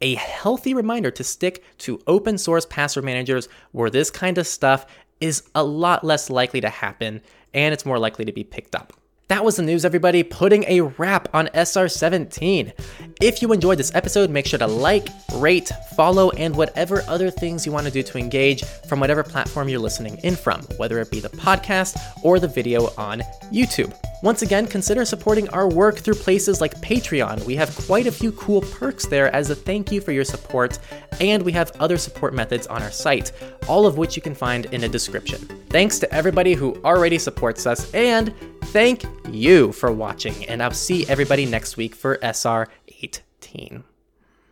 a 0.00 0.14
healthy 0.14 0.74
reminder 0.74 1.10
to 1.10 1.24
stick 1.24 1.64
to 1.78 2.00
open 2.06 2.38
source 2.38 2.66
password 2.66 3.04
managers 3.04 3.48
where 3.72 3.90
this 3.90 4.10
kind 4.10 4.38
of 4.38 4.46
stuff 4.46 4.86
is 5.20 5.44
a 5.54 5.64
lot 5.64 6.04
less 6.04 6.28
likely 6.28 6.60
to 6.60 6.68
happen 6.68 7.22
and 7.54 7.72
it's 7.72 7.86
more 7.86 7.98
likely 7.98 8.24
to 8.24 8.32
be 8.32 8.44
picked 8.44 8.74
up. 8.74 8.92
That 9.28 9.44
was 9.44 9.56
the 9.56 9.64
news, 9.64 9.84
everybody, 9.84 10.22
putting 10.22 10.62
a 10.68 10.82
wrap 10.82 11.28
on 11.34 11.48
SR17. 11.48 12.72
If 13.20 13.42
you 13.42 13.52
enjoyed 13.52 13.76
this 13.76 13.92
episode, 13.92 14.30
make 14.30 14.46
sure 14.46 14.60
to 14.60 14.68
like, 14.68 15.08
rate, 15.34 15.68
follow, 15.96 16.30
and 16.30 16.54
whatever 16.54 17.02
other 17.08 17.28
things 17.28 17.66
you 17.66 17.72
want 17.72 17.86
to 17.86 17.92
do 17.92 18.04
to 18.04 18.18
engage 18.18 18.62
from 18.88 19.00
whatever 19.00 19.24
platform 19.24 19.68
you're 19.68 19.80
listening 19.80 20.18
in 20.18 20.36
from, 20.36 20.62
whether 20.76 21.00
it 21.00 21.10
be 21.10 21.18
the 21.18 21.28
podcast 21.30 21.98
or 22.22 22.38
the 22.38 22.46
video 22.46 22.94
on 22.96 23.20
YouTube. 23.52 23.92
Once 24.22 24.42
again, 24.42 24.64
consider 24.64 25.04
supporting 25.04 25.48
our 25.48 25.68
work 25.68 25.96
through 25.96 26.14
places 26.14 26.60
like 26.60 26.80
Patreon. 26.80 27.44
We 27.44 27.56
have 27.56 27.74
quite 27.74 28.06
a 28.06 28.12
few 28.12 28.30
cool 28.30 28.60
perks 28.60 29.06
there 29.06 29.34
as 29.34 29.50
a 29.50 29.56
thank 29.56 29.90
you 29.90 30.00
for 30.00 30.12
your 30.12 30.24
support, 30.24 30.78
and 31.20 31.42
we 31.42 31.50
have 31.50 31.72
other 31.80 31.98
support 31.98 32.32
methods 32.32 32.68
on 32.68 32.80
our 32.80 32.92
site, 32.92 33.32
all 33.66 33.86
of 33.86 33.98
which 33.98 34.14
you 34.14 34.22
can 34.22 34.36
find 34.36 34.66
in 34.66 34.82
the 34.82 34.88
description. 34.88 35.40
Thanks 35.68 35.98
to 35.98 36.14
everybody 36.14 36.54
who 36.54 36.80
already 36.84 37.18
supports 37.18 37.66
us, 37.66 37.92
and 37.92 38.32
thank 38.76 39.06
you 39.30 39.72
for 39.72 39.90
watching, 39.90 40.44
and 40.50 40.62
I'll 40.62 40.70
see 40.70 41.08
everybody 41.08 41.46
next 41.46 41.78
week 41.78 41.94
for 41.94 42.18
SR 42.22 42.68
18. 43.00 43.82